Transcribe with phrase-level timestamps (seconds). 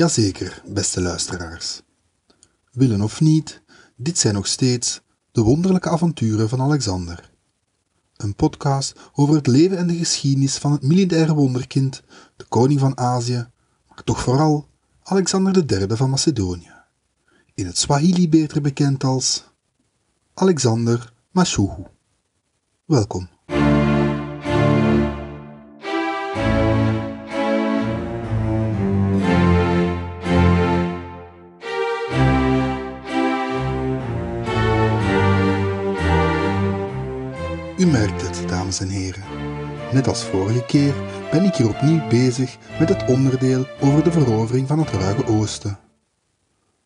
[0.00, 1.82] Jazeker, beste luisteraars.
[2.72, 3.62] Willen of niet,
[3.96, 5.00] dit zijn nog steeds
[5.32, 7.30] de wonderlijke avonturen van Alexander.
[8.16, 12.02] Een podcast over het leven en de geschiedenis van het militaire wonderkind,
[12.36, 13.48] de koning van Azië,
[13.88, 14.68] maar toch vooral
[15.02, 16.72] Alexander III van Macedonië.
[17.54, 19.44] In het Swahili beter bekend als
[20.34, 21.86] Alexander Mashuhu.
[22.84, 23.28] Welkom.
[38.70, 39.24] Dames en heren.
[39.92, 40.94] Net als vorige keer
[41.30, 45.78] ben ik hier opnieuw bezig met het onderdeel over de verovering van het Ruige Oosten.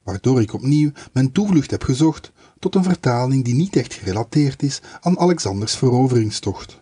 [0.03, 4.81] Waardoor ik opnieuw mijn toevlucht heb gezocht tot een vertaling die niet echt gerelateerd is
[5.01, 6.81] aan Alexanders veroveringstocht.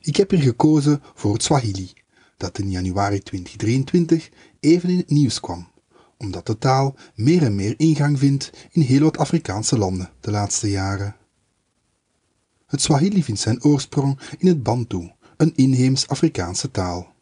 [0.00, 1.92] Ik heb hier gekozen voor het Swahili,
[2.36, 4.30] dat in januari 2023
[4.60, 5.68] even in het nieuws kwam,
[6.18, 10.70] omdat de taal meer en meer ingang vindt in heel wat Afrikaanse landen de laatste
[10.70, 11.16] jaren.
[12.72, 17.12] Het Swahili vindt zijn oorsprong in het Bantu, een inheems Afrikaanse taal.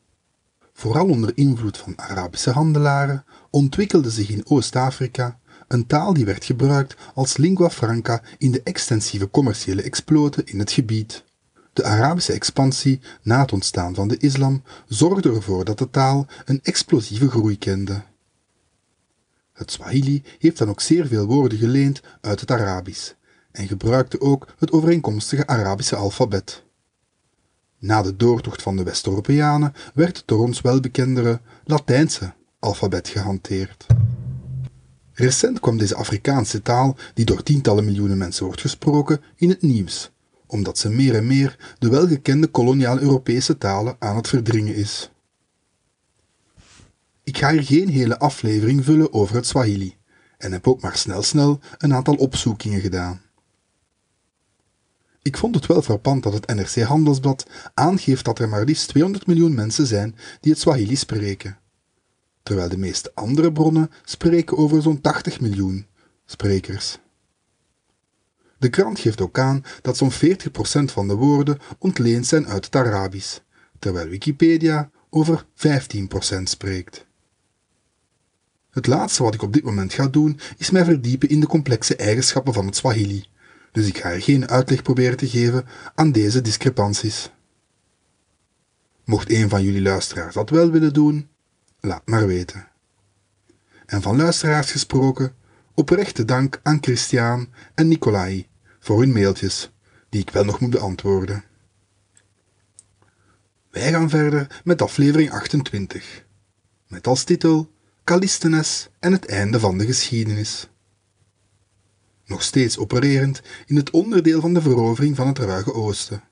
[0.73, 6.97] Vooral onder invloed van Arabische handelaren ontwikkelde zich in Oost-Afrika een taal die werd gebruikt
[7.15, 11.25] als lingua franca in de extensieve commerciële exploten in het gebied.
[11.73, 16.61] De Arabische expansie na het ontstaan van de islam zorgde ervoor dat de taal een
[16.62, 18.03] explosieve groei kende.
[19.53, 23.12] Het Swahili heeft dan ook zeer veel woorden geleend uit het Arabisch
[23.53, 26.65] en gebruikte ook het overeenkomstige Arabische alfabet.
[27.79, 33.87] Na de doortocht van de West-Europeanen werd het door ons welbekendere Latijnse alfabet gehanteerd.
[35.12, 40.11] Recent kwam deze Afrikaanse taal, die door tientallen miljoenen mensen wordt gesproken, in het nieuws,
[40.47, 45.11] omdat ze meer en meer de welgekende koloniale Europese talen aan het verdringen is.
[47.25, 49.97] Ik ga hier geen hele aflevering vullen over het Swahili
[50.39, 53.21] en heb ook maar snel snel een aantal opzoekingen gedaan.
[55.22, 59.26] Ik vond het wel frappant dat het NRC Handelsblad aangeeft dat er maar liefst 200
[59.26, 61.58] miljoen mensen zijn die het Swahili spreken,
[62.42, 65.86] terwijl de meeste andere bronnen spreken over zo'n 80 miljoen
[66.26, 66.98] sprekers.
[68.59, 70.14] De krant geeft ook aan dat zo'n 40%
[70.84, 73.38] van de woorden ontleend zijn uit het Arabisch,
[73.78, 77.06] terwijl Wikipedia over 15% spreekt.
[78.70, 81.97] Het laatste wat ik op dit moment ga doen is mij verdiepen in de complexe
[81.97, 83.25] eigenschappen van het Swahili
[83.72, 87.31] dus ik ga er geen uitleg proberen te geven aan deze discrepanties.
[89.04, 91.28] Mocht een van jullie luisteraars dat wel willen doen,
[91.80, 92.69] laat maar weten.
[93.86, 95.34] En van luisteraars gesproken,
[95.75, 98.48] oprechte dank aan Christian en Nicolai
[98.78, 99.70] voor hun mailtjes,
[100.09, 101.44] die ik wel nog moet beantwoorden.
[103.70, 106.25] Wij gaan verder met aflevering 28,
[106.88, 107.72] met als titel
[108.04, 110.69] Callisthenes en het einde van de geschiedenis
[112.30, 116.22] nog steeds opererend in het onderdeel van de verovering van het Ruige Oosten,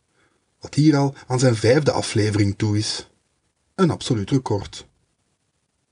[0.60, 3.08] wat hier al aan zijn vijfde aflevering toe is.
[3.74, 4.86] Een absoluut record.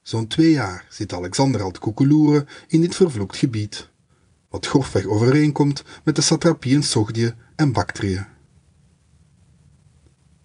[0.03, 3.89] Zo'n twee jaar zit Alexander al te koekeloeren in dit vervloekt gebied,
[4.49, 8.27] wat grofweg overeenkomt met de satrapieën Sogdië en Bactrië.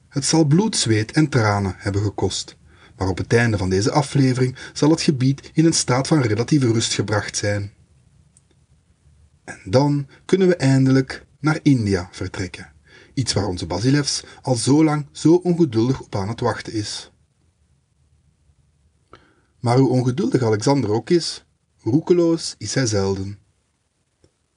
[0.07, 2.55] Het zal bloed, zweet en tranen hebben gekost,
[2.97, 6.71] maar op het einde van deze aflevering zal het gebied in een staat van relatieve
[6.71, 7.73] rust gebracht zijn.
[9.51, 12.71] En dan kunnen we eindelijk naar India vertrekken.
[13.13, 17.11] Iets waar onze Basilevs al zo lang zo ongeduldig op aan het wachten is.
[19.59, 21.45] Maar hoe ongeduldig Alexander ook is,
[21.81, 23.39] roekeloos is hij zelden.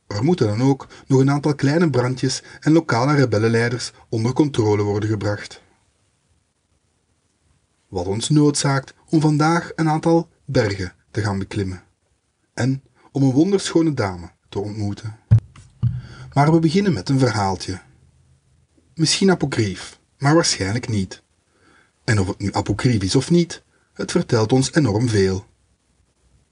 [0.06, 5.08] Er moeten dan ook nog een aantal kleine brandjes en lokale rebellenleiders onder controle worden
[5.08, 5.62] gebracht.
[7.88, 11.82] Wat ons noodzaakt om vandaag een aantal bergen te gaan beklimmen.
[12.54, 15.16] En om een wonderschone dame te ontmoeten.
[16.32, 17.80] Maar we beginnen met een verhaaltje.
[18.94, 21.22] Misschien apocrief, maar waarschijnlijk niet.
[22.04, 25.46] En of het nu apocrief is of niet, het vertelt ons enorm veel.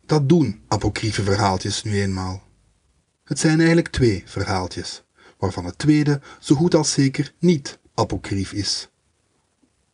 [0.07, 2.43] Dat doen apocryfe verhaaltjes nu eenmaal.
[3.25, 5.03] Het zijn eigenlijk twee verhaaltjes,
[5.39, 8.89] waarvan het tweede zo goed als zeker niet apocrief is.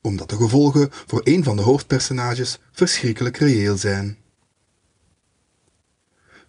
[0.00, 4.19] Omdat de gevolgen voor een van de hoofdpersonages verschrikkelijk reëel zijn.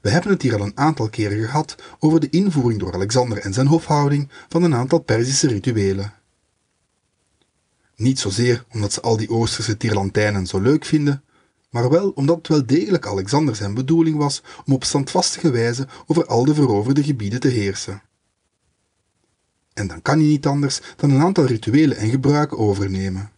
[0.01, 3.53] We hebben het hier al een aantal keren gehad over de invoering door Alexander en
[3.53, 6.13] zijn hofhouding van een aantal Perzische rituelen.
[7.95, 11.23] Niet zozeer omdat ze al die Oosterse tirlantijnen zo leuk vinden,
[11.69, 16.25] maar wel omdat het wel degelijk Alexander zijn bedoeling was om op standvastige wijze over
[16.25, 18.01] al de veroverde gebieden te heersen.
[19.73, 23.31] En dan kan hij niet anders dan een aantal rituelen en gebruiken overnemen.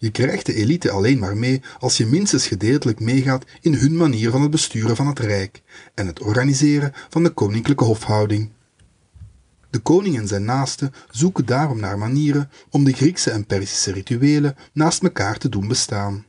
[0.00, 4.30] Je krijgt de elite alleen maar mee als je minstens gedeeltelijk meegaat in hun manier
[4.30, 5.62] van het besturen van het rijk
[5.94, 8.50] en het organiseren van de koninklijke hofhouding.
[9.70, 14.56] De koning en zijn naasten zoeken daarom naar manieren om de Griekse en Perzische rituelen
[14.72, 16.26] naast elkaar te doen bestaan.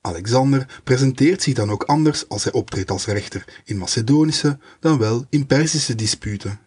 [0.00, 5.26] Alexander presenteert zich dan ook anders als hij optreedt als rechter in Macedonische dan wel
[5.28, 6.60] in Perzische disputen.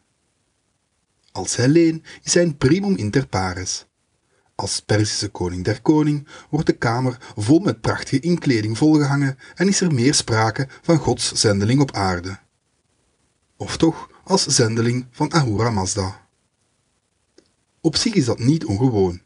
[1.31, 3.85] Als Helleen is hij een primum inter pares.
[4.55, 9.81] Als Perzische koning der koning wordt de kamer vol met prachtige inkleding volgehangen en is
[9.81, 12.39] er meer sprake van Gods zendeling op aarde.
[13.57, 16.27] Of toch als zendeling van Ahura Mazda.
[17.81, 19.21] Op zich is dat niet ongewoon.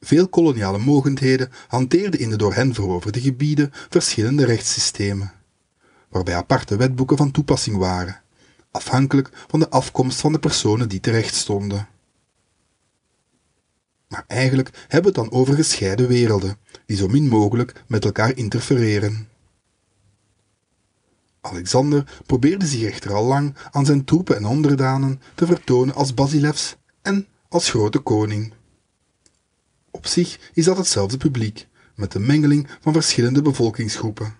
[0.00, 5.32] Veel koloniale mogendheden hanteerden in de door hen veroverde gebieden verschillende rechtssystemen,
[6.08, 8.22] waarbij aparte wetboeken van toepassing waren,
[8.70, 11.88] afhankelijk van de afkomst van de personen die terecht stonden.
[14.10, 18.36] Maar eigenlijk hebben we het dan over gescheiden werelden, die zo min mogelijk met elkaar
[18.36, 19.28] interfereren.
[21.40, 26.76] Alexander probeerde zich echter al lang aan zijn troepen en onderdanen te vertonen als Basilevs
[27.02, 28.52] en als grote koning.
[29.90, 34.34] Op zich is dat hetzelfde publiek, met een mengeling van verschillende bevolkingsgroepen.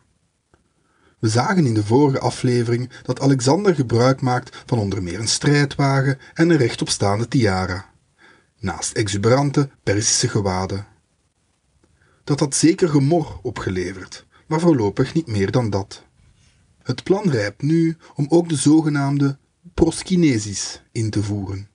[1.18, 6.18] We zagen in de vorige aflevering dat Alexander gebruik maakt van onder meer een strijdwagen
[6.34, 7.89] en een rechtopstaande tiara,
[8.60, 10.86] naast exuberante Perzische gewaden.
[12.24, 16.04] Dat had zeker gemor opgeleverd, maar voorlopig niet meer dan dat.
[16.82, 19.38] Het plan rijpt nu om ook de zogenaamde
[19.74, 21.70] proskinesis in te voeren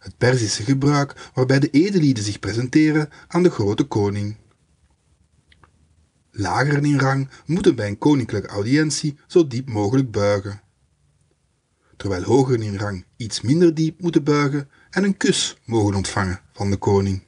[0.00, 4.36] het Perzische gebruik waarbij de edelieden zich presenteren aan de grote koning.
[6.30, 10.60] Lageren in rang moeten bij een koninklijke audiëntie zo diep mogelijk buigen,
[11.96, 16.70] terwijl hogeren in rang iets minder diep moeten buigen en een kus mogen ontvangen van
[16.70, 17.22] de koning.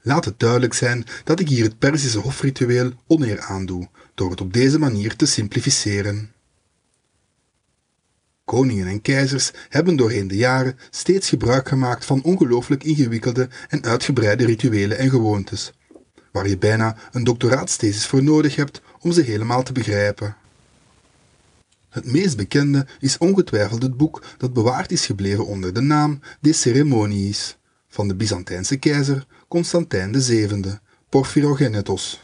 [0.00, 4.52] Laat het duidelijk zijn dat ik hier het Perzische hofritueel oneer aandoe door het op
[4.52, 6.32] deze manier te simplificeren.
[8.44, 14.44] Koningen en keizers hebben doorheen de jaren steeds gebruik gemaakt van ongelooflijk ingewikkelde en uitgebreide
[14.44, 15.72] rituelen en gewoontes,
[16.32, 20.36] waar je bijna een doctoraatsthesis voor nodig hebt om ze helemaal te begrijpen.
[21.88, 26.52] Het meest bekende is ongetwijfeld het boek dat bewaard is gebleven onder de naam De
[26.52, 27.58] Ceremoniis
[27.88, 32.20] van de Byzantijnse keizer Constantijn VII, Porphyrogenetos.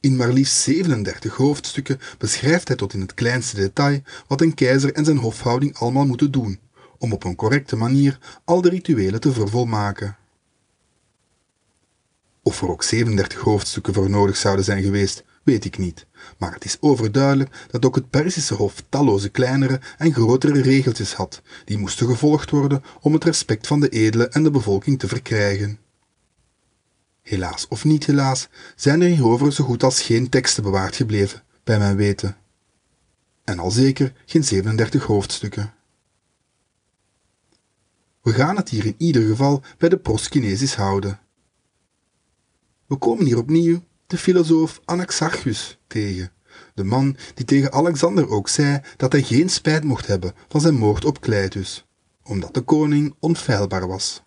[0.00, 4.92] In maar liefst 37 hoofdstukken beschrijft hij tot in het kleinste detail wat een keizer
[4.92, 6.58] en zijn hofhouding allemaal moeten doen,
[6.98, 10.16] om op een correcte manier al de rituelen te vervolmaken.
[12.42, 16.06] Of er ook 37 hoofdstukken voor nodig zouden zijn geweest, weet ik niet,
[16.38, 21.42] maar het is overduidelijk dat ook het Perzische hof talloze kleinere en grotere regeltjes had,
[21.64, 25.78] die moesten gevolgd worden om het respect van de edelen en de bevolking te verkrijgen.
[27.22, 31.78] Helaas of niet helaas zijn er hierover zo goed als geen teksten bewaard gebleven, bij
[31.78, 32.36] mijn weten.
[33.44, 35.74] En al zeker geen 37 hoofdstukken.
[38.22, 41.20] We gaan het hier in ieder geval bij de proskinesis houden.
[42.86, 46.32] We komen hier opnieuw de filosoof Anaxarchus tegen,
[46.74, 50.74] de man die tegen Alexander ook zei dat hij geen spijt mocht hebben van zijn
[50.74, 51.86] moord op Cleitus,
[52.22, 54.22] omdat de koning onfeilbaar was.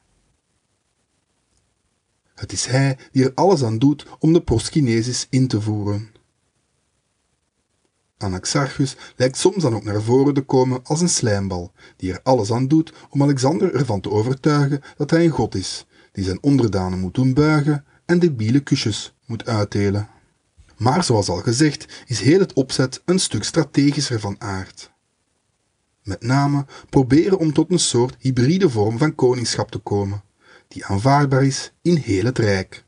[2.35, 6.11] Het is hij die er alles aan doet om de proskinesis in te voeren.
[8.17, 12.51] Anaxarchus lijkt soms dan ook naar voren te komen als een slijmbal, die er alles
[12.51, 16.99] aan doet om Alexander ervan te overtuigen dat hij een god is, die zijn onderdanen
[16.99, 20.09] moet doen buigen en debiele kusjes moet uitdelen.
[20.77, 24.91] Maar zoals al gezegd is heel het opzet een stuk strategischer van aard.
[26.03, 30.23] Met name proberen om tot een soort hybride vorm van koningschap te komen,
[30.67, 32.85] die aanvaardbaar is in heel het Rijk,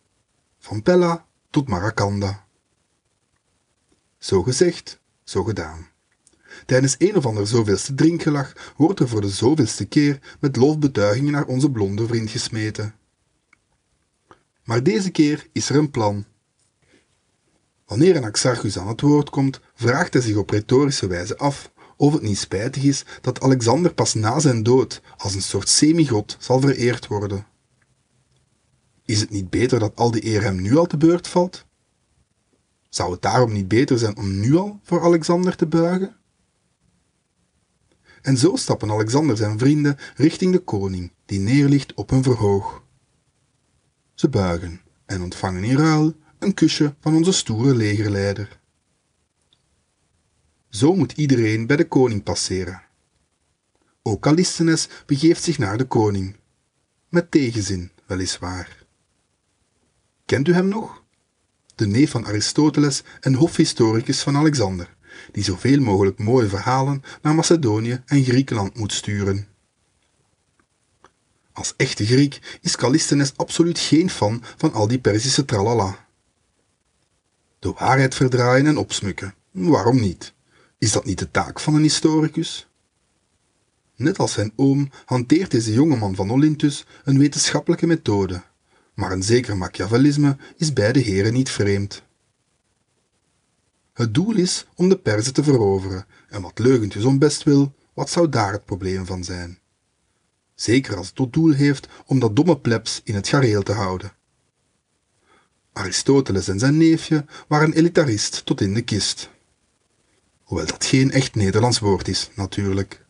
[0.59, 2.45] van Pella tot Marakanda.
[4.17, 5.89] Zo gezegd, zo gedaan.
[6.65, 11.45] Tijdens een of ander zoveelste drinkgelag wordt er voor de zoveelste keer met lofbetuigingen naar
[11.45, 12.95] onze blonde vriend gesmeten.
[14.63, 16.25] Maar deze keer is er een plan.
[17.91, 22.13] Wanneer een Axarchus aan het woord komt, vraagt hij zich op retorische wijze af of
[22.13, 26.59] het niet spijtig is dat Alexander pas na zijn dood als een soort semigod zal
[26.59, 27.45] vereerd worden.
[29.05, 31.65] Is het niet beter dat al die eer hem nu al te beurt valt?
[32.89, 36.15] Zou het daarom niet beter zijn om nu al voor Alexander te buigen?
[38.21, 42.83] En zo stappen Alexander zijn vrienden richting de koning, die neerligt op een verhoog.
[44.13, 48.59] Ze buigen en ontvangen in ruil een kusje van onze stoere legerleider.
[50.69, 52.81] Zo moet iedereen bij de koning passeren.
[54.01, 56.35] Ook Callisthenes begeeft zich naar de koning.
[57.09, 58.85] Met tegenzin, weliswaar.
[60.25, 61.03] Kent u hem nog?
[61.75, 64.95] De neef van Aristoteles en hofhistoricus van Alexander,
[65.31, 69.47] die zoveel mogelijk mooie verhalen naar Macedonië en Griekenland moet sturen.
[71.51, 76.09] Als echte Griek is Callisthenes absoluut geen fan van al die Perzische tralala.
[77.61, 80.33] De waarheid verdraaien en opsmukken, waarom niet?
[80.77, 82.67] Is dat niet de taak van een historicus?
[83.95, 88.41] Net als zijn oom hanteert deze jongeman van Olynthus een wetenschappelijke methode,
[88.93, 92.03] maar een zeker Machiavellisme is beide heren niet vreemd.
[93.93, 98.09] Het doel is om de Perzen te veroveren, en wat leugentjes om best wil, wat
[98.09, 99.59] zou daar het probleem van zijn?
[100.55, 104.19] Zeker als het tot doel heeft om dat domme plebs in het gareel te houden.
[105.73, 109.29] Aristoteles en zijn neefje waren elitarist tot in de kist.
[110.43, 113.05] Hoewel dat geen echt Nederlands woord is, natuurlijk.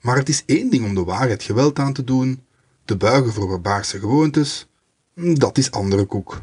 [0.00, 2.44] Maar het is één ding om de waarheid geweld aan te doen,
[2.84, 4.66] te buigen voor barbaarse gewoontes,
[5.14, 6.42] dat is andere koek.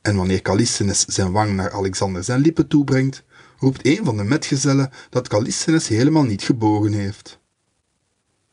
[0.00, 3.22] En wanneer Callisthenes zijn wang naar Alexander zijn lippen toebrengt,
[3.58, 7.38] roept een van de metgezellen dat Callisthenes helemaal niet gebogen heeft.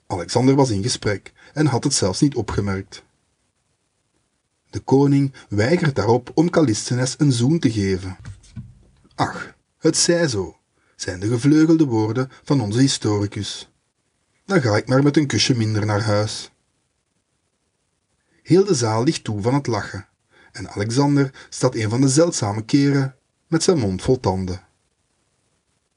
[0.07, 3.03] Alexander was in gesprek en had het zelfs niet opgemerkt.
[4.69, 8.17] De koning weigert daarop om Callisthenes een zoen te geven.
[9.15, 10.57] Ach, het zij zo,
[10.95, 13.71] zijn de gevleugelde woorden van onze historicus.
[14.45, 16.51] Dan ga ik maar met een kusje minder naar huis.
[18.43, 20.07] Heel de zaal ligt toe van het lachen,
[20.51, 23.15] en Alexander staat een van de zeldzame keren
[23.47, 24.61] met zijn mond vol tanden.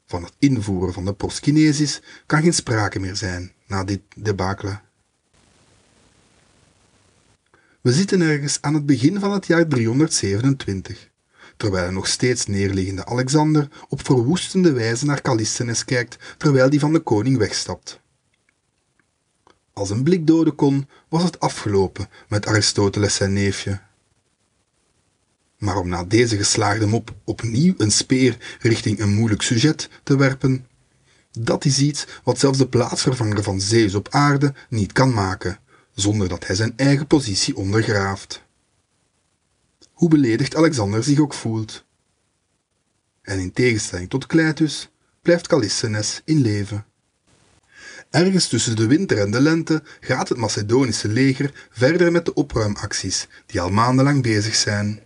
[0.06, 4.80] Van het invoeren van de proskinesis kan geen sprake meer zijn na dit debakele.
[7.80, 11.10] We zitten ergens aan het begin van het jaar 327,
[11.56, 16.92] terwijl een nog steeds neerliggende Alexander op verwoestende wijze naar Callisthenes kijkt terwijl die van
[16.92, 18.00] de koning wegstapt.
[19.72, 23.80] Als een blik doden kon, was het afgelopen met Aristoteles zijn neefje.
[25.58, 30.66] Maar om na deze geslaagde mop opnieuw een speer richting een moeilijk sujet te werpen,
[31.30, 35.58] dat is iets wat zelfs de plaatsvervanger van Zeus op aarde niet kan maken,
[35.94, 38.42] zonder dat hij zijn eigen positie ondergraaft.
[39.92, 41.84] Hoe beledigd Alexander zich ook voelt.
[43.22, 44.90] En in tegenstelling tot Cleitus
[45.22, 46.84] blijft Callisthenes in leven.
[48.10, 53.28] Ergens tussen de winter en de lente gaat het Macedonische leger verder met de opruimacties
[53.46, 55.02] die al maandenlang bezig zijn.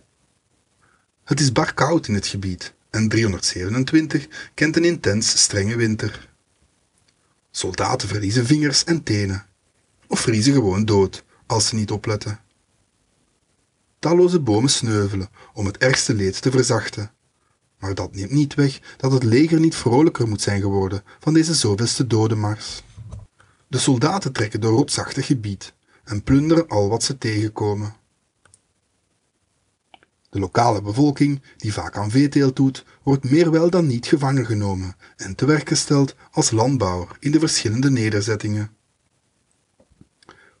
[1.23, 6.29] Het is bar koud in het gebied en 327 kent een intens strenge winter.
[7.51, 9.45] Soldaten verliezen vingers en tenen,
[10.07, 12.39] of vriezen gewoon dood als ze niet opletten.
[13.99, 17.11] Talloze bomen sneuvelen om het ergste leed te verzachten.
[17.79, 21.53] Maar dat neemt niet weg dat het leger niet vrolijker moet zijn geworden van deze
[21.53, 22.83] zoveelste dodenmars.
[23.67, 27.95] De soldaten trekken door rotsachtig gebied en plunderen al wat ze tegenkomen.
[30.29, 34.95] De lokale bevolking, die vaak aan veeteelt doet, wordt meer wel dan niet gevangen genomen
[35.15, 38.74] en te werk gesteld als landbouwer in de verschillende nederzettingen.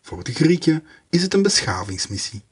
[0.05, 2.43] Voor de Grieken is het een beschavingsmissie.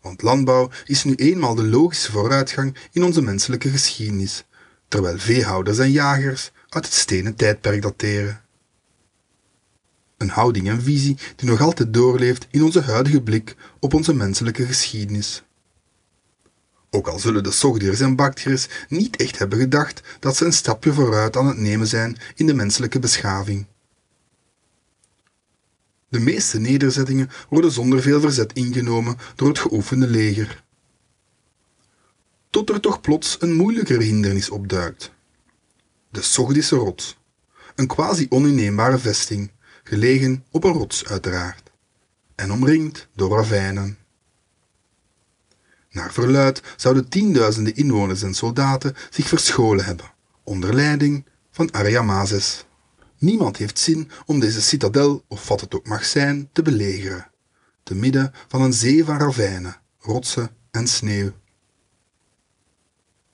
[0.00, 4.44] Want landbouw is nu eenmaal de logische vooruitgang in onze menselijke geschiedenis,
[4.88, 8.40] terwijl veehouders en jagers uit het stenen tijdperk dateren.
[10.16, 14.66] Een houding en visie die nog altijd doorleeft in onze huidige blik op onze menselijke
[14.66, 15.42] geschiedenis.
[16.90, 20.92] Ook al zullen de Sogdiërs en Bactriërs niet echt hebben gedacht dat ze een stapje
[20.92, 23.66] vooruit aan het nemen zijn in de menselijke beschaving.
[26.08, 30.64] De meeste nederzettingen worden zonder veel verzet ingenomen door het geoefende leger.
[32.50, 35.12] Tot er toch plots een moeilijkere hindernis opduikt.
[36.10, 37.18] De Sogdische rots,
[37.74, 39.50] een quasi oninneembare vesting,
[39.84, 41.70] gelegen op een rots uiteraard,
[42.34, 43.98] en omringd door ravijnen.
[45.90, 50.12] Naar verluid zouden tienduizenden inwoners en soldaten zich verscholen hebben,
[50.42, 52.64] onder leiding van Ariamazes.
[53.18, 57.30] Niemand heeft zin om deze citadel, of wat het ook mag zijn, te belegeren,
[57.82, 61.32] te midden van een zee van ravijnen, rotsen en sneeuw.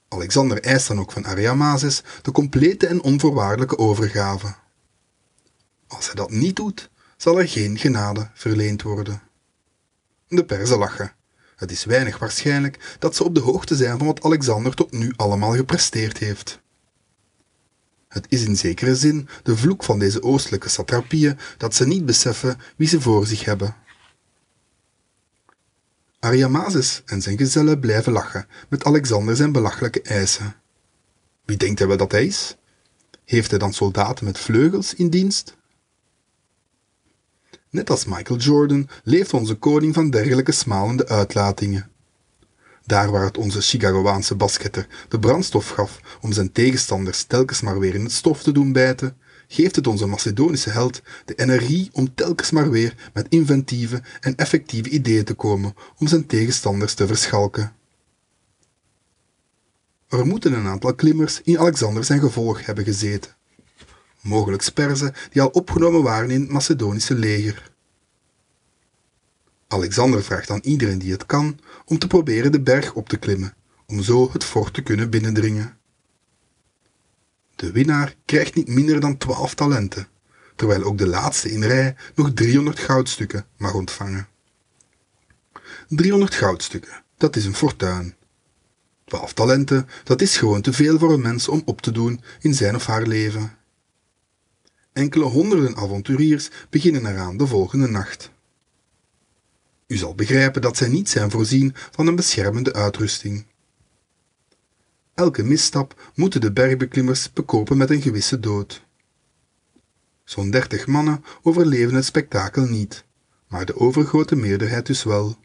[0.09, 4.55] Alexander eist dan ook van Ariamazes de complete en onvoorwaardelijke overgave.
[5.87, 9.23] Als hij dat niet doet, zal er geen genade verleend worden.
[10.29, 11.15] De Perzen lachen
[11.57, 15.13] het is weinig waarschijnlijk dat ze op de hoogte zijn van wat Alexander tot nu
[15.17, 16.63] allemaal gepresteerd heeft.
[18.15, 22.59] Het is in zekere zin de vloek van deze oostelijke satrapieën dat ze niet beseffen
[22.77, 23.77] wie ze voor zich hebben.
[26.19, 30.55] Ariamazes en zijn gezellen blijven lachen met Alexander zijn belachelijke eisen.
[31.45, 32.57] Wie denkt hij wel dat hij is?
[33.25, 35.57] Heeft hij dan soldaten met vleugels in dienst?
[37.71, 41.91] Net als Michael Jordan leeft onze koning van dergelijke smalende uitlatingen.
[42.87, 47.95] Daar waar het onze Chicagoaanse basketter de brandstof gaf om zijn tegenstanders telkens maar weer
[47.95, 49.17] in het stof te doen bijten,
[49.49, 54.89] geeft het onze Macedonische held de energie om telkens maar weer met inventieve en effectieve
[54.89, 57.73] ideeën te komen om zijn tegenstanders te verschalken.
[60.09, 63.37] Er moeten een aantal klimmers in Alexander zijn gevolg hebben gezeten.
[64.21, 67.74] Mogelijk sperzen die al opgenomen waren in het Macedonische leger.
[69.69, 73.55] Alexander vraagt aan iedereen die het kan om te proberen de berg op te klimmen,
[73.87, 75.77] om zo het fort te kunnen binnendringen.
[77.57, 80.09] De winnaar krijgt niet minder dan 12 talenten,
[80.57, 84.29] terwijl ook de laatste in rij nog 300 goudstukken mag ontvangen.
[85.89, 88.15] 300 goudstukken, dat is een fortuin.
[89.05, 92.55] 12 talenten, dat is gewoon te veel voor een mens om op te doen in
[92.55, 93.57] zijn of haar leven.
[94.93, 98.31] Enkele honderden avonturiers beginnen eraan de volgende nacht.
[99.95, 103.47] U zal begrijpen dat zij niet zijn voorzien van een beschermende uitrusting.
[105.15, 108.85] Elke misstap moeten de bergbeklimmers bekopen met een gewisse dood.
[110.25, 113.05] Zo'n dertig mannen overleven het spektakel niet,
[113.49, 115.39] maar de overgrote meerderheid dus wel.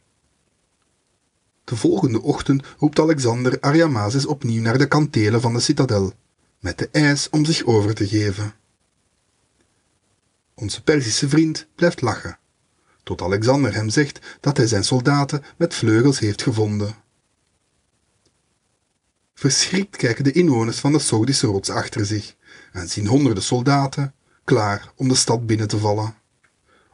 [1.63, 6.13] De volgende ochtend roept Alexander Ariamazes opnieuw naar de kantelen van de citadel,
[6.59, 8.53] met de eis om zich over te geven.
[10.53, 12.39] Onze Perzische vriend blijft lachen,
[13.09, 16.95] tot Alexander hem zegt dat hij zijn soldaten met vleugels heeft gevonden.
[19.33, 22.35] Verschrikt kijken de inwoners van de Sogdische rots achter zich
[22.71, 24.13] en zien honderden soldaten
[24.43, 26.15] klaar om de stad binnen te vallen.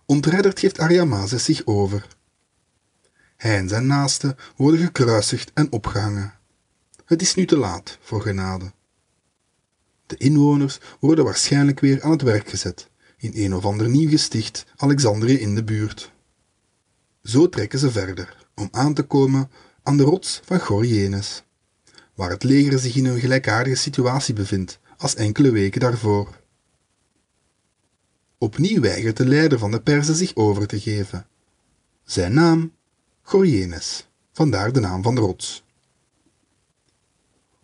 [0.06, 2.08] Ontredderd geeft Ariamazes zich over.
[3.38, 6.34] Hij en zijn naasten worden gekruisigd en opgehangen.
[7.06, 8.72] Het is nu te laat voor genade.
[10.06, 12.90] De inwoners worden waarschijnlijk weer aan het werk gezet
[13.34, 16.12] in een of ander nieuw gesticht Alexandrië in de buurt.
[17.24, 19.50] Zo trekken ze verder om aan te komen
[19.84, 21.44] aan de rots van Gorienes
[22.16, 26.42] waar het leger zich in een gelijkaardige situatie bevindt als enkele weken daarvoor.
[28.38, 31.28] Opnieuw weigert de leider van de Perzen zich over te geven.
[32.04, 32.72] Zijn naam?
[33.22, 35.64] Gorienes, vandaar de naam van de rots.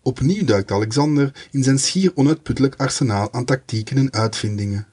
[0.01, 4.87] Opnieuw duikt Alexander in zijn schier onuitputtelijk arsenaal aan tactieken en uitvindingen.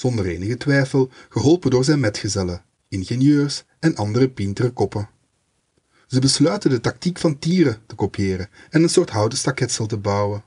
[0.00, 5.08] Zonder enige twijfel geholpen door zijn metgezellen, ingenieurs en andere pintere koppen.
[6.06, 10.44] Ze besluiten de tactiek van tieren te kopiëren en een soort houten staketsel te bouwen.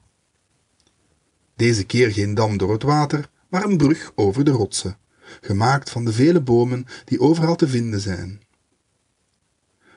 [1.56, 4.98] Deze keer geen dam door het water, maar een brug over de rotsen,
[5.42, 8.42] gemaakt van de vele bomen die overal te vinden zijn.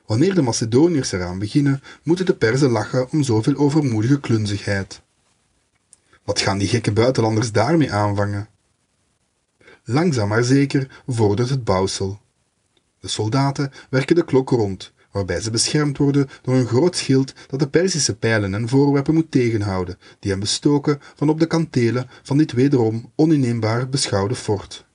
[0.05, 5.01] Wanneer de Macedoniërs eraan beginnen, moeten de Perzen lachen om zoveel overmoedige klunzigheid.
[6.23, 8.49] Wat gaan die gekke buitenlanders daarmee aanvangen?
[9.89, 12.21] Langzaam maar zeker vordert het bouwsel.
[12.99, 17.59] De soldaten werken de klok rond, waarbij ze beschermd worden door een groot schild dat
[17.59, 22.37] de Perzische pijlen en voorwerpen moet tegenhouden, die hen bestoken van op de kantelen van
[22.37, 24.85] dit wederom oninneembaar beschouwde fort.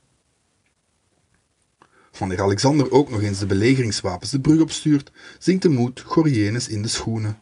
[2.19, 6.83] Wanneer Alexander ook nog eens de belegeringswapens de brug opstuurt, zinkt de moed Gorienes in
[6.83, 7.39] de schoenen.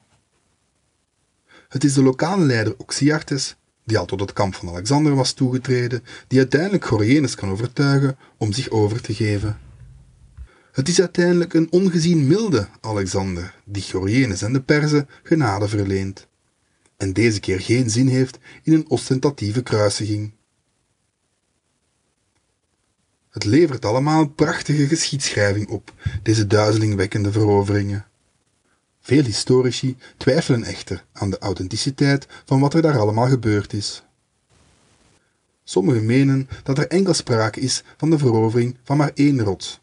[1.68, 3.56] Het is de lokale leider Oxyartes,
[3.90, 8.52] die al tot het kamp van Alexander was toegetreden, die uiteindelijk Gorienes kan overtuigen om
[8.52, 9.58] zich over te geven.
[10.72, 16.26] Het is uiteindelijk een ongezien milde Alexander die Gorienes en de Perzen genade verleent.
[16.96, 20.32] En deze keer geen zin heeft in een ostentatieve kruisiging.
[23.30, 28.09] Het levert allemaal prachtige geschiedschrijving op, deze duizelingwekkende veroveringen.
[29.10, 34.02] Veel historici twijfelen echter aan de authenticiteit van wat er daar allemaal gebeurd is.
[35.64, 39.80] Sommigen menen dat er enkel sprake is van de verovering van maar één rots,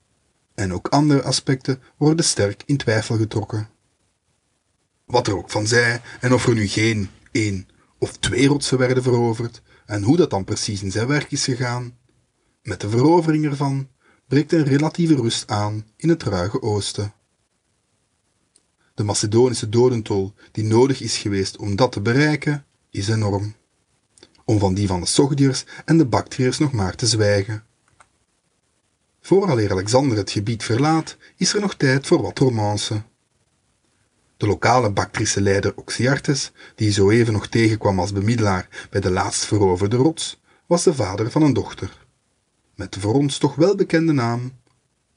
[0.56, 3.70] en ook andere aspecten worden sterk in twijfel getrokken.
[5.06, 9.04] Wat er ook van zij en of er nu geen één of twee rotsen werden
[9.04, 11.98] veroverd en hoe dat dan precies in zijn werk is gegaan,
[12.62, 13.90] met de verovering ervan
[14.28, 17.13] breekt een relatieve rust aan in het ruige oosten.
[18.98, 23.56] De Macedonische dodentol die nodig is geweest om dat te bereiken, is enorm.
[24.46, 27.64] Om van die van de Sogdiërs en de Bactriërs nog maar te zwijgen.
[29.22, 33.02] Vooraleer Alexander het gebied verlaat, is er nog tijd voor wat romance.
[34.38, 39.46] De lokale Bactrische leider Oxyartes, die zo even nog tegenkwam als bemiddelaar bij de laatst
[39.46, 42.06] veroverde rots, was de vader van een dochter.
[42.76, 44.52] Met de voor ons toch wel bekende naam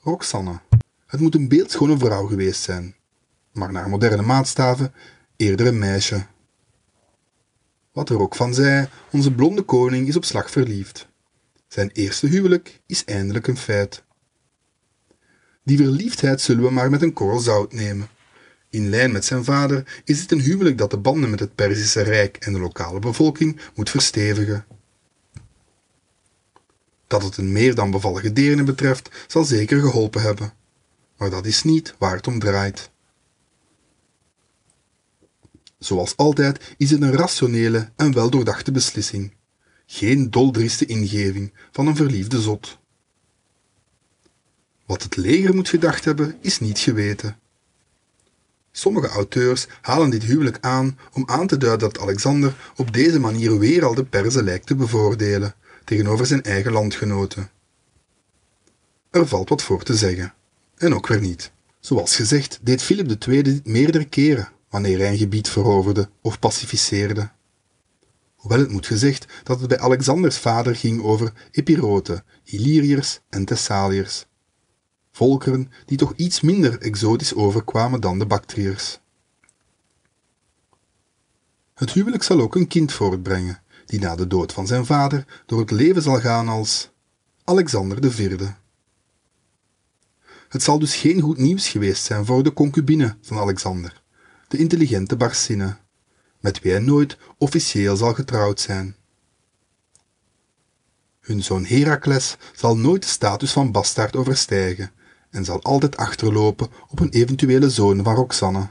[0.01, 0.61] Roxanne.
[1.07, 2.95] Het moet een beeldschone vrouw geweest zijn,
[3.53, 4.93] maar naar moderne maatstaven
[5.37, 6.27] eerder een meisje.
[7.93, 11.09] Wat er ook van zij, onze blonde koning is op slag verliefd.
[11.69, 14.03] Zijn eerste huwelijk is eindelijk een feit.
[15.65, 18.09] Die verliefdheid zullen we maar met een korrel zout nemen.
[18.71, 22.03] In lijn met zijn vader is het een huwelijk dat de banden met het Perzische
[22.03, 24.67] Rijk en de lokale bevolking moet verstevigen.
[27.07, 30.53] Dat het een meer dan bevallige deerne betreft, zal zeker geholpen hebben.
[31.17, 32.90] Maar dat is niet waar het om draait.
[35.81, 39.33] Zoals altijd is het een rationele en weldoordachte beslissing.
[39.87, 42.79] Geen doldrieste ingeving van een verliefde zot.
[44.87, 47.39] Wat het leger moet gedacht hebben, is niet geweten.
[48.73, 53.59] Sommige auteurs halen dit huwelijk aan om aan te duiden dat Alexander op deze manier
[53.59, 57.51] weer al de Perzen lijkt te bevoordelen tegenover zijn eigen landgenoten.
[59.11, 60.35] Er valt wat voor te zeggen,
[60.77, 61.53] en ook weer niet.
[61.79, 67.31] Zoals gezegd deed Philip II dit meerdere keren wanneer hij een gebied veroverde of pacificeerde.
[68.35, 74.27] Hoewel het moet gezegd dat het bij Alexanders vader ging over Epiroten, Illyriërs en Thessaliërs.
[75.13, 79.01] Volkeren die toch iets minder exotisch overkwamen dan de Bactriërs.
[81.75, 85.61] Het huwelijk zal ook een kind voortbrengen, die na de dood van zijn vader door
[85.61, 86.91] het leven zal gaan als
[87.45, 88.49] Alexander IV.
[90.49, 94.00] Het zal dus geen goed nieuws geweest zijn voor de concubine van Alexander,
[94.51, 95.77] de intelligente Barsine,
[96.41, 98.97] met wie hij nooit officieel zal getrouwd zijn.
[101.21, 104.91] Hun zoon Herakles zal nooit de status van bastaard overstijgen
[105.31, 108.69] en zal altijd achterlopen op een eventuele zoon van Roxanne.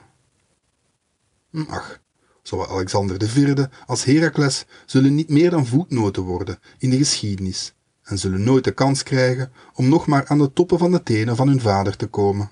[1.68, 2.02] Ach,
[2.44, 8.18] zowel Alexander IV als Herakles zullen niet meer dan voetnoten worden in de geschiedenis en
[8.18, 11.48] zullen nooit de kans krijgen om nog maar aan de toppen van de tenen van
[11.48, 12.52] hun vader te komen.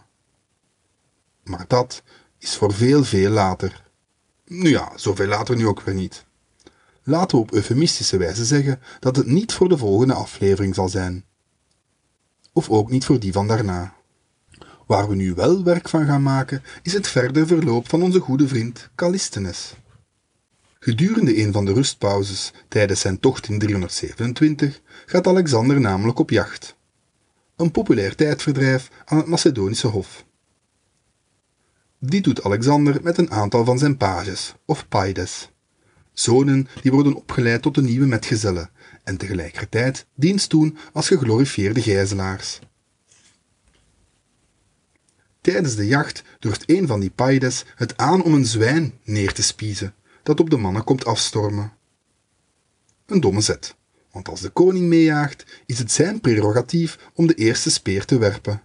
[1.43, 2.03] Maar dat
[2.39, 3.83] is voor veel, veel later.
[4.45, 6.25] Nu ja, zoveel later nu ook weer niet.
[7.03, 11.25] Laten we op eufemistische wijze zeggen dat het niet voor de volgende aflevering zal zijn.
[12.53, 13.95] Of ook niet voor die van daarna.
[14.85, 18.47] Waar we nu wel werk van gaan maken, is het verder verloop van onze goede
[18.47, 19.75] vriend Callisthenes.
[20.79, 26.75] Gedurende een van de rustpauzes tijdens zijn tocht in 327 gaat Alexander namelijk op jacht.
[27.55, 30.25] Een populair tijdverdrijf aan het Macedonische hof.
[31.99, 35.49] Dit doet Alexander met een aantal van zijn pages, of paides.
[36.13, 38.69] Zonen die worden opgeleid tot de nieuwe metgezellen
[39.03, 42.59] en tegelijkertijd dienst doen als geglorifieerde gijzelaars.
[45.41, 49.43] Tijdens de jacht durft een van die paides het aan om een zwijn neer te
[49.43, 51.73] spiezen, dat op de mannen komt afstormen.
[53.05, 53.75] Een domme zet,
[54.11, 58.61] want als de koning meejaagt, is het zijn prerogatief om de eerste speer te werpen.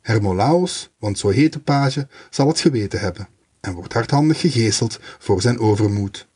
[0.00, 3.28] Hermolaos, want zo heet de page, zal het geweten hebben
[3.60, 6.28] en wordt hardhandig gegeeseld voor zijn overmoed.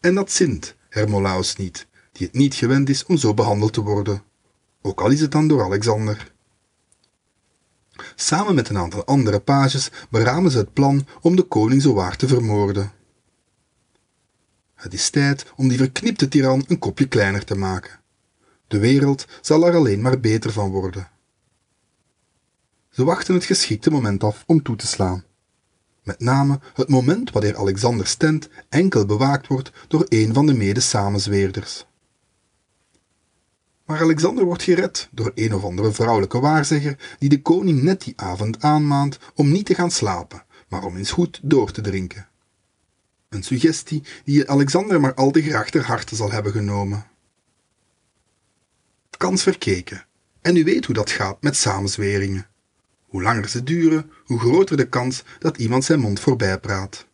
[0.00, 4.22] En dat zint Hermolaos niet, die het niet gewend is om zo behandeld te worden,
[4.82, 6.32] ook al is het dan door Alexander.
[8.14, 12.28] Samen met een aantal andere pages beramen ze het plan om de koning zowaar te
[12.28, 12.92] vermoorden.
[14.74, 18.00] Het is tijd om die verknipte tiran een kopje kleiner te maken.
[18.68, 21.11] De wereld zal er alleen maar beter van worden.
[22.92, 25.24] Ze wachten het geschikte moment af om toe te slaan.
[26.02, 31.86] Met name het moment wanneer Alexanders tent enkel bewaakt wordt door een van de mede-samenzweerders.
[33.84, 38.12] Maar Alexander wordt gered door een of andere vrouwelijke waarzegger die de koning net die
[38.16, 42.28] avond aanmaant om niet te gaan slapen, maar om eens goed door te drinken.
[43.28, 47.06] Een suggestie die Alexander maar al te graag ter harte zal hebben genomen.
[49.16, 50.06] Kans verkeken.
[50.40, 52.50] En u weet hoe dat gaat met samenzweringen.
[53.12, 57.06] Hoe langer ze duren, hoe groter de kans dat iemand zijn mond voorbij praat.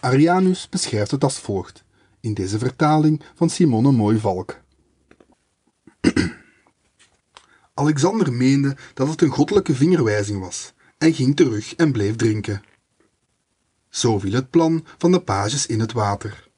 [0.00, 1.84] Arianus beschrijft het als volgt,
[2.20, 4.60] in deze vertaling van Simone Mooivalk.
[7.74, 12.62] Alexander meende dat het een goddelijke vingerwijzing was en ging terug en bleef drinken.
[13.88, 16.50] Zo viel het plan van de pages in het water.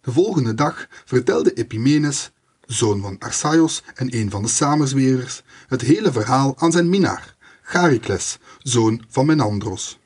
[0.00, 2.30] De volgende dag vertelde Epimenes,
[2.72, 8.38] zoon van Arsaaios en een van de samenzweerders, het hele verhaal aan zijn minnaar, Charicles,
[8.58, 9.98] zoon van Menandros.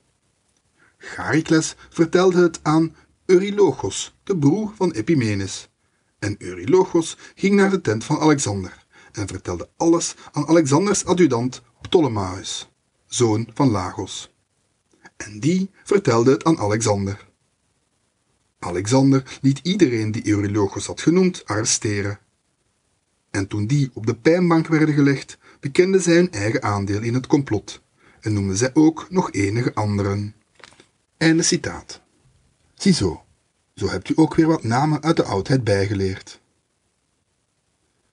[0.99, 2.95] Charicles vertelde het aan
[3.27, 5.69] Eurylochos, de broer van Epimenes.
[6.19, 12.69] En Eurylochos ging naar de tent van Alexander en vertelde alles aan Alexanders adjudant Ptolemaeus,
[13.07, 14.35] zoon van Lagos.
[15.17, 17.29] En die vertelde het aan Alexander.
[18.59, 22.19] Alexander liet iedereen die Eurylochos had genoemd arresteren.
[23.35, 27.27] En toen die op de pijnbank werden gelegd, bekenden zij hun eigen aandeel in het
[27.27, 27.83] complot
[28.21, 30.35] en noemden zij ook nog enige anderen.
[31.17, 32.01] Einde citaat.
[32.75, 33.25] Ziezo,
[33.75, 36.41] zo hebt u ook weer wat namen uit de oudheid bijgeleerd.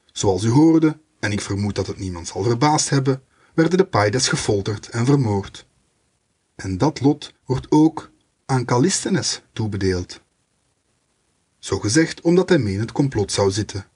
[0.05, 4.27] Zoals u hoorde, en ik vermoed dat het niemand zal verbaasd hebben, werden de Paides
[4.27, 5.67] gefolterd en vermoord.
[6.55, 8.11] En dat lot wordt ook
[8.45, 10.21] aan Callisthenes toebedeeld.
[11.59, 13.90] Zo gezegd omdat hij mee in het complot zou zitten.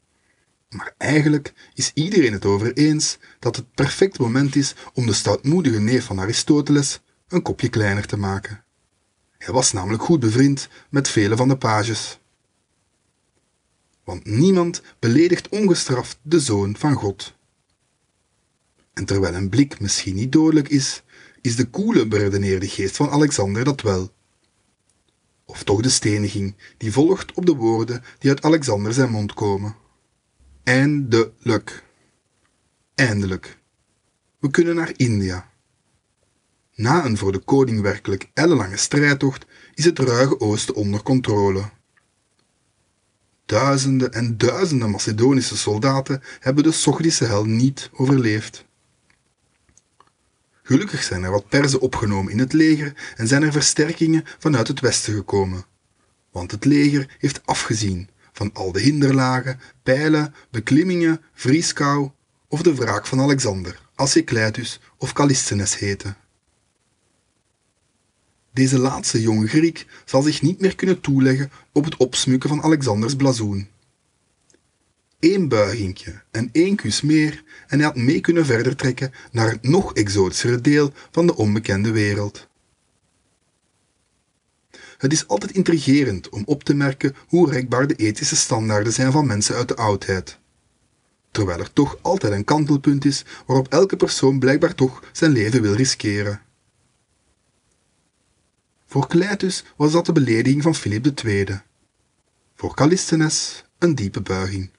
[0.70, 5.80] Maar eigenlijk is iedereen het over eens dat het perfect moment is om de stoutmoedige
[5.80, 8.64] neef van Aristoteles een kopje kleiner te maken.
[9.38, 12.20] Hij was namelijk goed bevriend met vele van de pages.
[14.04, 17.34] Want niemand beledigt ongestraft de zoon van God.
[18.94, 21.04] En terwijl een blik misschien niet dodelijk is,
[21.42, 24.14] is de koele, beredeneerde geest van Alexander dat wel.
[25.46, 29.76] Of toch de steniging die volgt op de woorden die uit Alexander zijn mond komen.
[30.66, 31.84] Eindelijk.
[32.96, 33.58] Eindelijk.
[34.40, 35.50] We kunnen naar India.
[36.76, 41.70] Na een voor de koning werkelijk ellenlange strijdtocht is het ruige oosten onder controle.
[43.46, 48.66] Duizenden en duizenden Macedonische soldaten hebben de Sogdische hel niet overleefd.
[50.64, 54.80] Gelukkig zijn er wat Perzen opgenomen in het leger en zijn er versterkingen vanuit het
[54.80, 55.66] westen gekomen.
[56.32, 62.10] Want het leger heeft afgezien van al de hinderlagen, pijlen, beklimmingen, vrieskou
[62.48, 66.16] of de wraak van Alexander, als Cleitus of Callisthenes heette.
[68.54, 73.16] Deze laatste jonge Griek zal zich niet meer kunnen toeleggen op het opsmukken van Alexanders
[73.16, 73.68] blazoen.
[75.20, 79.64] Eén buigingje en één kus meer en hij had mee kunnen verder trekken naar het
[79.64, 82.48] nog exotischere deel van de onbekende wereld.
[84.98, 89.26] Het is altijd intrigerend om op te merken hoe rekbaar de ethische standaarden zijn van
[89.26, 90.40] mensen uit de oudheid.
[91.32, 95.74] Terwijl er toch altijd een kantelpunt is waarop elke persoon blijkbaar toch zijn leven wil
[95.74, 96.42] riskeren.
[98.86, 101.46] Voor Cleitus was dat de belediging van Filip II.
[102.56, 104.70] Voor Callisthenes een diepe buiging.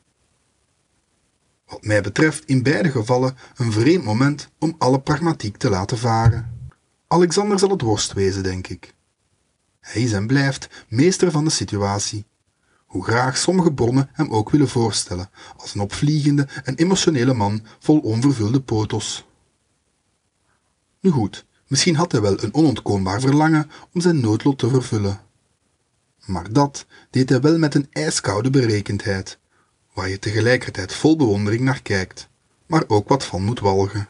[1.67, 6.71] Wat mij betreft in beide gevallen een vreemd moment om alle pragmatiek te laten varen.
[7.07, 8.95] Alexander zal het worst wezen, denk ik.
[9.87, 12.27] Hij is en blijft meester van de situatie.
[12.87, 17.99] Hoe graag sommige bronnen hem ook willen voorstellen als een opvliegende en emotionele man vol
[17.99, 19.27] onvervulde potos.
[21.01, 25.21] Nu goed, misschien had hij wel een onontkoombaar verlangen om zijn noodlot te vervullen.
[26.25, 29.39] Maar dat deed hij wel met een ijskoude berekendheid,
[29.93, 32.29] waar je tegelijkertijd vol bewondering naar kijkt,
[32.67, 34.09] maar ook wat van moet walgen.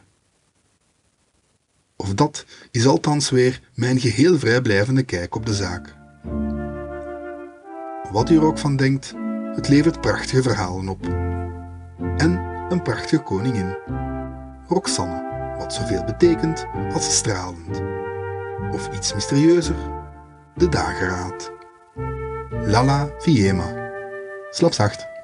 [1.97, 5.95] Of dat is althans weer mijn geheel vrijblijvende kijk op de zaak.
[8.11, 9.13] Wat u er ook van denkt,
[9.55, 11.05] het levert prachtige verhalen op.
[12.17, 12.31] En
[12.69, 13.77] een prachtige koningin.
[14.67, 17.81] Roxanne, wat zoveel betekent als stralend.
[18.71, 19.75] Of iets mysterieuzer,
[20.55, 21.51] de dageraad.
[22.65, 23.91] Lala Fiema.
[24.49, 25.16] Slaap zacht.